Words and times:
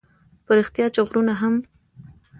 په 0.45 0.51
رښتیا 0.57 0.85
چې 0.93 1.01
غرونه 1.07 1.33
هم 1.41 1.55